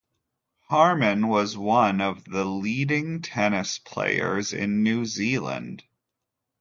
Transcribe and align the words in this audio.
Harman 0.61 1.27
was 1.27 1.55
one 1.55 2.01
of 2.01 2.23
the 2.23 2.43
leading 2.43 3.21
tennis 3.21 3.77
players 3.77 4.51
in 4.51 4.81
New 4.81 5.05
Zealand. 5.05 5.83